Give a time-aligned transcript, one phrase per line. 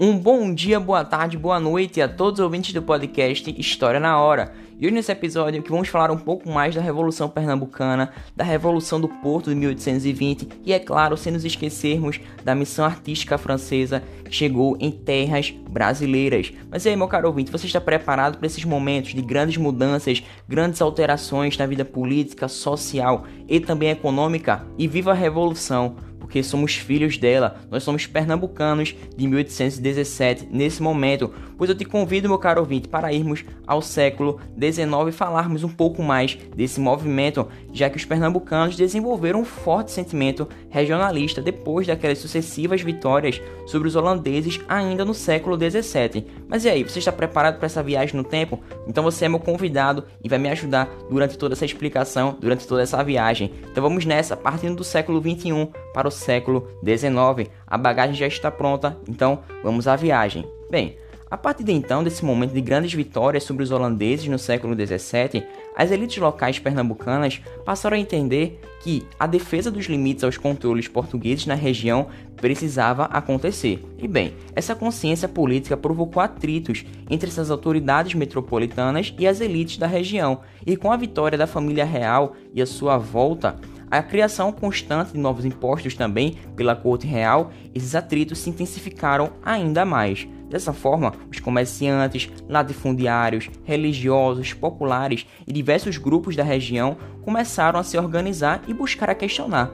[0.00, 4.16] Um bom dia, boa tarde, boa noite a todos os ouvintes do podcast História na
[4.16, 4.52] Hora.
[4.78, 9.00] E hoje nesse episódio que vamos falar um pouco mais da Revolução Pernambucana, da Revolução
[9.00, 14.32] do Porto de 1820 e, é claro, sem nos esquecermos da missão artística francesa que
[14.32, 16.52] chegou em terras brasileiras.
[16.70, 20.22] Mas e aí, meu caro ouvinte, você está preparado para esses momentos de grandes mudanças,
[20.48, 24.64] grandes alterações na vida política, social e também econômica?
[24.78, 25.96] E viva a Revolução!
[26.28, 32.28] Porque somos filhos dela, nós somos pernambucanos de 1817 nesse momento, pois eu te convido,
[32.28, 37.48] meu caro ouvinte, para irmos ao século XIX e falarmos um pouco mais desse movimento,
[37.72, 43.96] já que os pernambucanos desenvolveram um forte sentimento regionalista depois daquelas sucessivas vitórias sobre os
[43.96, 46.26] holandeses ainda no século XVII.
[46.46, 48.60] Mas e aí, você está preparado para essa viagem no tempo?
[48.86, 52.82] Então você é meu convidado e vai me ajudar durante toda essa explicação, durante toda
[52.82, 53.50] essa viagem.
[53.70, 57.50] Então vamos nessa, partindo do século XXI para o século XIX.
[57.66, 60.44] A bagagem já está pronta, então vamos à viagem.
[60.70, 60.96] Bem,
[61.30, 65.44] a partir de então, desse momento de grandes vitórias sobre os holandeses no século XVII,
[65.76, 71.44] as elites locais pernambucanas passaram a entender que a defesa dos limites aos controles portugueses
[71.44, 73.84] na região precisava acontecer.
[73.98, 79.86] E bem, essa consciência política provocou atritos entre essas autoridades metropolitanas e as elites da
[79.86, 83.56] região, e com a vitória da família real e a sua volta
[83.90, 89.84] a criação constante de novos impostos também pela corte real, esses atritos se intensificaram ainda
[89.84, 90.26] mais.
[90.48, 97.98] Dessa forma, os comerciantes, latifundiários, religiosos, populares e diversos grupos da região começaram a se
[97.98, 99.70] organizar e buscar a questionar,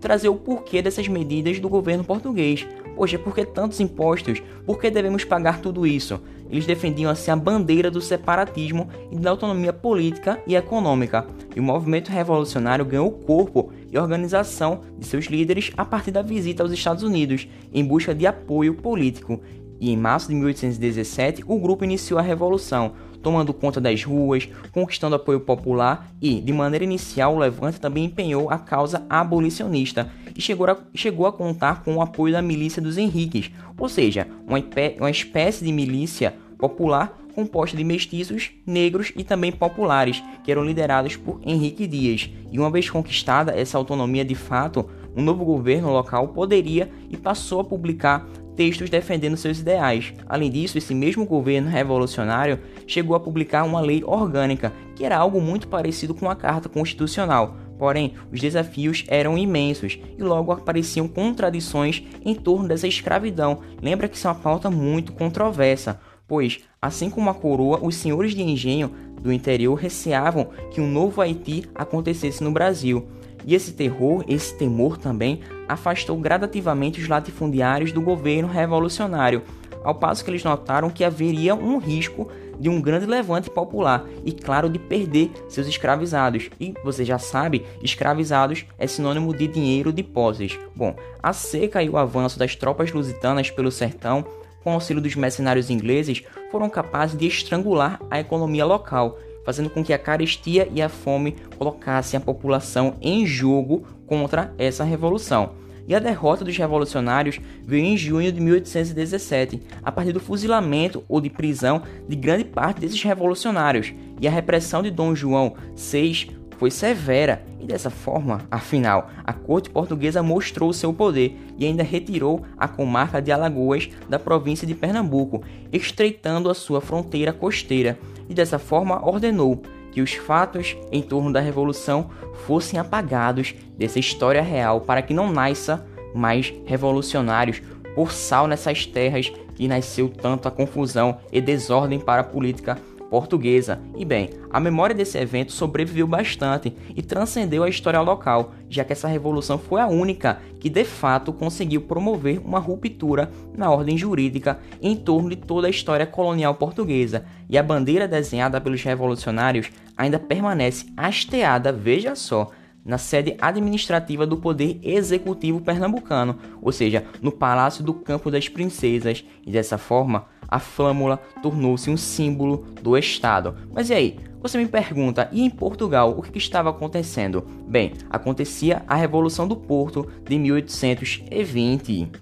[0.00, 2.66] trazer o porquê dessas medidas do governo português.
[2.96, 4.42] Poxa, por que tantos impostos?
[4.64, 6.20] Por que devemos pagar tudo isso?
[6.54, 11.26] Eles defendiam assim a bandeira do separatismo e da autonomia política e econômica.
[11.52, 16.62] E o movimento revolucionário ganhou corpo e organização de seus líderes a partir da visita
[16.62, 19.40] aos Estados Unidos, em busca de apoio político.
[19.80, 25.16] E em março de 1817, o grupo iniciou a revolução, tomando conta das ruas, conquistando
[25.16, 30.68] apoio popular e, de maneira inicial, o Levante também empenhou a causa abolicionista e chegou
[30.68, 34.62] a, chegou a contar com o apoio da milícia dos Henriques, ou seja, uma,
[35.00, 41.16] uma espécie de milícia popular composta de mestiços, negros e também populares, que eram liderados
[41.16, 42.30] por Henrique Dias.
[42.50, 47.60] E uma vez conquistada essa autonomia de fato, um novo governo local poderia e passou
[47.60, 48.26] a publicar
[48.56, 50.14] textos defendendo seus ideais.
[50.28, 55.40] Além disso, esse mesmo governo revolucionário chegou a publicar uma lei orgânica, que era algo
[55.40, 57.56] muito parecido com a Carta Constitucional.
[57.76, 63.58] Porém, os desafios eram imensos e logo apareciam contradições em torno dessa escravidão.
[63.82, 68.34] Lembra que isso é uma pauta muito controversa, pois, assim como a coroa, os senhores
[68.34, 68.90] de engenho
[69.20, 73.06] do interior receavam que um novo Haiti acontecesse no Brasil.
[73.46, 79.42] E esse terror, esse temor também, afastou gradativamente os latifundiários do governo revolucionário,
[79.82, 84.32] ao passo que eles notaram que haveria um risco de um grande levante popular e,
[84.32, 86.48] claro, de perder seus escravizados.
[86.58, 90.58] E você já sabe, escravizados é sinônimo de dinheiro de posses.
[90.74, 94.24] Bom, a seca e o avanço das tropas lusitanas pelo sertão,
[94.64, 99.92] com auxílio dos mercenários ingleses, foram capazes de estrangular a economia local fazendo com que
[99.92, 105.52] a carestia e a fome colocassem a população em jogo contra essa revolução.
[105.86, 111.20] E a derrota dos revolucionários veio em junho de 1817, a partir do fuzilamento ou
[111.20, 116.70] de prisão de grande parte desses revolucionários, e a repressão de Dom João VI foi
[116.70, 117.44] severa.
[117.60, 123.22] E dessa forma, afinal, a corte portuguesa mostrou seu poder e ainda retirou a comarca
[123.22, 125.42] de Alagoas da província de Pernambuco,
[125.72, 131.40] estreitando a sua fronteira costeira, e dessa forma ordenou que os fatos em torno da
[131.40, 132.10] revolução
[132.46, 137.62] fossem apagados dessa história real para que não nasça mais revolucionários
[137.94, 142.76] por sal nessas terras que nasceu tanto a confusão e desordem para a política
[143.14, 143.78] portuguesa.
[143.96, 148.92] E bem, a memória desse evento sobreviveu bastante e transcendeu a história local, já que
[148.92, 154.58] essa revolução foi a única que de fato conseguiu promover uma ruptura na ordem jurídica
[154.82, 157.24] em torno de toda a história colonial portuguesa.
[157.48, 162.50] E a bandeira desenhada pelos revolucionários ainda permanece hasteada, veja só,
[162.84, 169.24] na sede administrativa do Poder Executivo Pernambucano, ou seja, no Palácio do Campo das Princesas,
[169.46, 173.56] e dessa forma a flâmula tornou-se um símbolo do Estado.
[173.72, 174.18] Mas e aí?
[174.40, 177.46] Você me pergunta, e em Portugal o que estava acontecendo?
[177.66, 182.12] Bem, acontecia a Revolução do Porto de 1820.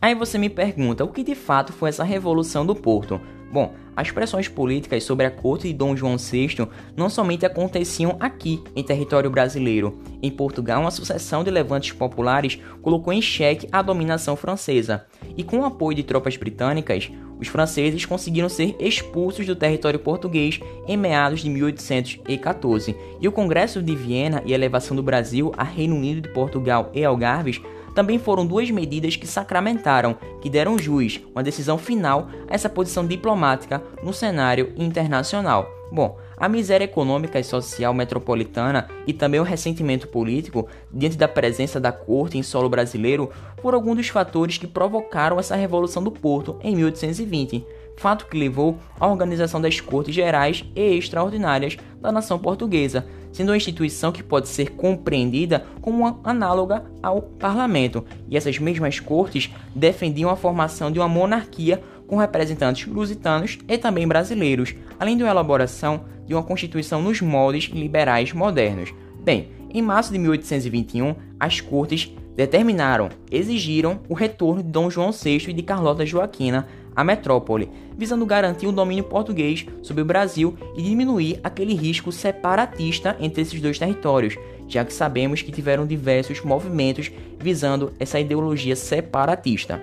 [0.00, 3.20] Aí você me pergunta, o que de fato foi essa revolução do Porto?
[3.52, 8.62] Bom, as pressões políticas sobre a corte de Dom João VI não somente aconteciam aqui,
[8.76, 9.98] em território brasileiro.
[10.22, 15.04] Em Portugal, uma sucessão de levantes populares colocou em xeque a dominação francesa.
[15.36, 17.10] E com o apoio de tropas britânicas,
[17.40, 22.94] os franceses conseguiram ser expulsos do território português em meados de 1814.
[23.20, 26.92] E o Congresso de Viena e a elevação do Brasil a Reino Unido de Portugal
[26.94, 27.60] e Algarves
[27.94, 33.06] também foram duas medidas que sacramentaram, que deram juiz, uma decisão final a essa posição
[33.06, 35.68] diplomática no cenário internacional.
[35.90, 41.80] Bom, a miséria econômica e social metropolitana e também o ressentimento político diante da presença
[41.80, 43.30] da corte em solo brasileiro
[43.60, 47.64] foram alguns dos fatores que provocaram essa revolução do Porto em 1820
[47.98, 53.56] fato que levou à organização das Cortes Gerais e Extraordinárias da nação portuguesa, sendo uma
[53.56, 60.30] instituição que pode ser compreendida como uma análoga ao parlamento, e essas mesmas cortes defendiam
[60.30, 66.04] a formação de uma monarquia com representantes lusitanos e também brasileiros, além de uma elaboração
[66.28, 68.94] de uma constituição nos moldes liberais modernos.
[69.24, 75.46] Bem, em março de 1821, as cortes determinaram, exigiram o retorno de Dom João VI
[75.48, 80.82] e de Carlota Joaquina à metrópole, visando garantir o domínio português sobre o Brasil e
[80.82, 84.36] diminuir aquele risco separatista entre esses dois territórios,
[84.68, 87.10] já que sabemos que tiveram diversos movimentos
[87.40, 89.82] visando essa ideologia separatista.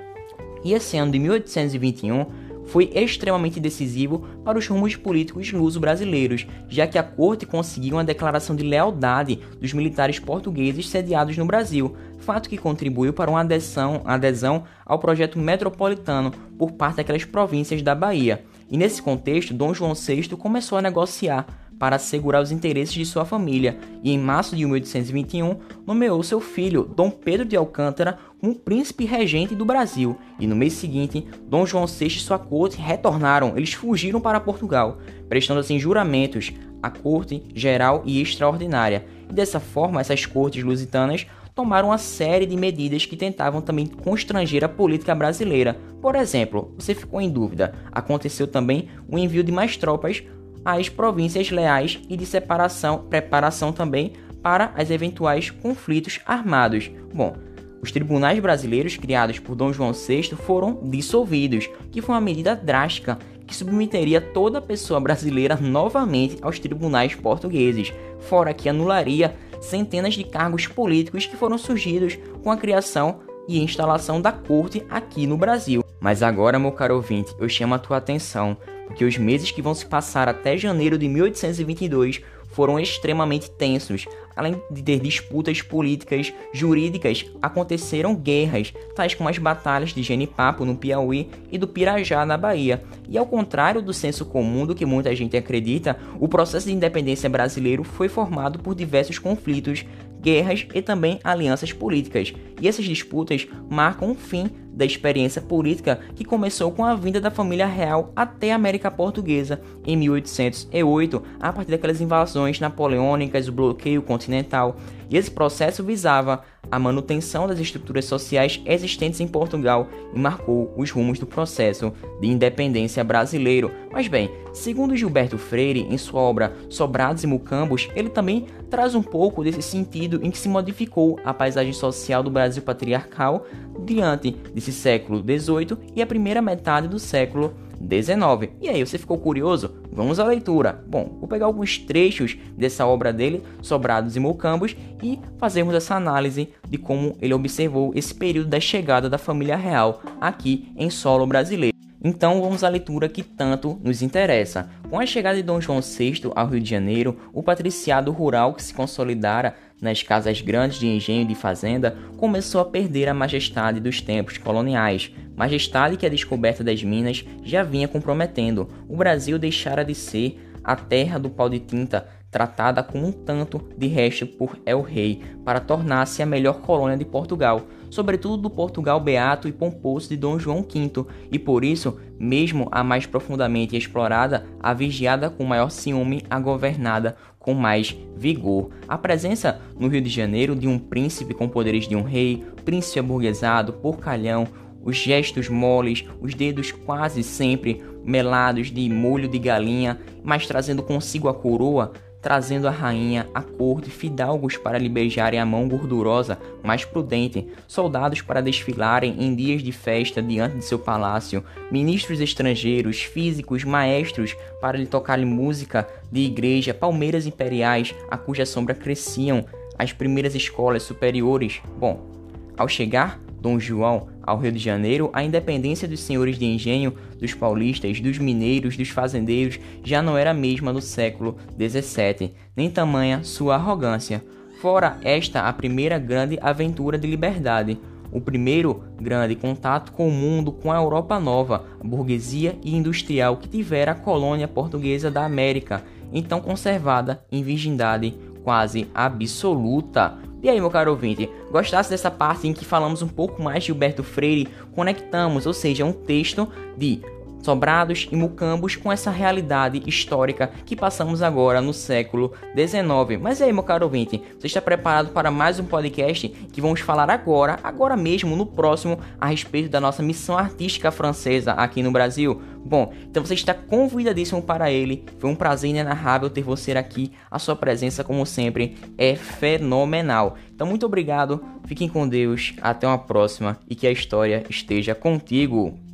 [0.63, 2.25] E esse ano de 1821
[2.67, 8.55] foi extremamente decisivo para os rumos políticos luso-brasileiros, já que a corte conseguiu uma declaração
[8.55, 11.95] de lealdade dos militares portugueses sediados no Brasil,
[12.25, 17.93] fato que contribuiu para uma adesão, adesão ao projeto metropolitano por parte daquelas províncias da
[17.93, 18.43] Bahia.
[18.69, 21.45] E nesse contexto, Dom João VI começou a negociar
[21.77, 26.83] para assegurar os interesses de sua família e, em março de 1821, nomeou seu filho,
[26.83, 30.15] Dom Pedro de Alcântara, como príncipe regente do Brasil.
[30.39, 34.99] E no mês seguinte, Dom João VI e sua corte retornaram, eles fugiram para Portugal,
[35.27, 36.53] prestando assim juramentos
[36.83, 39.07] à corte geral e extraordinária.
[39.27, 41.25] E dessa forma, essas cortes lusitanas
[41.55, 45.75] tomaram uma série de medidas que tentavam também constranger a política brasileira.
[45.99, 50.21] Por exemplo, você ficou em dúvida, aconteceu também o envio de mais tropas
[50.63, 54.13] às províncias leais e de separação, preparação também
[54.43, 56.91] para as eventuais conflitos armados.
[57.11, 57.35] Bom,
[57.85, 63.19] os tribunais brasileiros criados por Dom João VI foram dissolvidos, que foi uma medida drástica
[63.45, 70.65] que submeteria toda pessoa brasileira novamente aos tribunais portugueses, fora que anularia centenas de cargos
[70.65, 75.83] políticos que foram surgidos com a criação e instalação da corte aqui no Brasil.
[75.99, 78.57] Mas agora, meu caro ouvinte, eu chamo a tua atenção
[78.87, 82.23] porque os meses que vão se passar até janeiro de 1822
[82.55, 84.05] foram extremamente tensos.
[84.33, 90.75] Além de ter disputas políticas, jurídicas, aconteceram guerras, tais como as batalhas de Genipapo no
[90.75, 92.83] Piauí e do Pirajá na Bahia.
[93.09, 97.29] E ao contrário do senso comum do que muita gente acredita, o processo de independência
[97.29, 99.85] brasileiro foi formado por diversos conflitos,
[100.25, 102.33] guerras e também alianças políticas.
[102.59, 107.29] E essas disputas marcam o fim da experiência política que começou com a vinda da
[107.29, 114.01] família real até a América Portuguesa em 1808, a partir daquelas invasões napoleônicas, o bloqueio
[114.01, 114.75] continental.
[115.09, 120.89] E esse processo visava a manutenção das estruturas sociais existentes em Portugal e marcou os
[120.89, 123.71] rumos do processo de independência brasileiro.
[123.95, 129.01] Mas bem, segundo Gilberto Freire, em sua obra Sobrados e Mucambos, ele também traz um
[129.01, 133.45] pouco desse sentido em que se modificou a paisagem social do Brasil patriarcal
[133.85, 138.51] diante desse século XVIII e a primeira metade do século 19.
[138.59, 139.77] E aí, você ficou curioso?
[139.89, 140.83] Vamos à leitura.
[140.85, 146.49] Bom, vou pegar alguns trechos dessa obra dele, Sobrados e Mocambos, e fazermos essa análise
[146.67, 151.74] de como ele observou esse período da chegada da família real aqui em solo brasileiro.
[152.07, 154.69] Então vamos à leitura que tanto nos interessa.
[154.91, 158.61] Com a chegada de Dom João VI ao Rio de Janeiro, o patriciado rural que
[158.61, 163.79] se consolidara nas casas grandes de engenho e de fazenda começou a perder a majestade
[163.79, 168.69] dos tempos coloniais, majestade que a descoberta das minas já vinha comprometendo.
[168.87, 173.61] O Brasil deixara de ser a terra do pau de tinta, tratada como um tanto
[173.77, 178.99] de resto por El Rei, para tornar-se a melhor colônia de Portugal, sobretudo do Portugal
[178.99, 184.45] beato e pomposo de Dom João V, e por isso, mesmo a mais profundamente explorada,
[184.59, 188.69] a vigiada com maior ciúme, a governada com mais vigor.
[188.85, 192.99] A presença no Rio de Janeiro de um príncipe com poderes de um rei, príncipe
[192.99, 194.45] aburguesado, porcalhão,
[194.83, 201.27] os gestos moles, os dedos quase sempre melados de molho de galinha, mas trazendo consigo
[201.27, 201.91] a coroa,
[202.25, 208.19] trazendo a rainha, a corte, fidalgos para lhe beijarem a mão gordurosa, mais prudente, soldados
[208.19, 214.75] para desfilarem em dias de festa diante de seu palácio, ministros estrangeiros, físicos, maestros para
[214.75, 219.45] lhe tocarem música de igreja, palmeiras imperiais a cuja sombra cresciam
[219.77, 221.61] as primeiras escolas superiores.
[221.77, 222.09] Bom,
[222.57, 227.33] ao chegar Dom João ao Rio de Janeiro, a independência dos senhores de engenho, dos
[227.33, 233.23] paulistas, dos mineiros, dos fazendeiros já não era a mesma do século XVII, nem tamanha
[233.23, 234.23] sua arrogância.
[234.61, 237.77] Fora esta a primeira grande aventura de liberdade,
[238.11, 243.49] o primeiro grande contato com o mundo, com a Europa nova, burguesia e industrial que
[243.49, 250.17] tivera a colônia portuguesa da América, então conservada em virgindade quase absoluta.
[250.45, 253.65] E aí, meu caro ouvinte, gostasse dessa parte em que falamos um pouco mais de
[253.65, 256.47] Gilberto Freire, conectamos, ou seja, um texto
[256.77, 257.01] de
[257.45, 263.21] Sobrados e Mucambos com essa realidade histórica que passamos agora no século XIX.
[263.21, 267.07] Mas aí, meu caro ouvinte, você está preparado para mais um podcast que vamos falar
[267.07, 272.41] agora, agora mesmo, no próximo, a respeito da nossa missão artística francesa aqui no Brasil?
[272.65, 275.05] Bom, então você está convidadíssimo para ele.
[275.19, 277.11] Foi um prazer inenarrável ter você aqui.
[277.29, 280.35] A sua presença, como sempre, é fenomenal.
[280.51, 281.45] Então, muito obrigado.
[281.67, 282.55] Fiquem com Deus.
[282.59, 285.84] Até uma próxima e que a história esteja contigo.